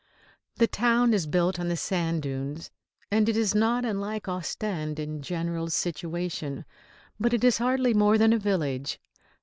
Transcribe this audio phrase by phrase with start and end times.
[0.55, 2.71] The town is built on the sand dunes,
[3.11, 6.65] and is not unlike Ostend in general situation;
[7.19, 8.99] but it is hardly more than a village.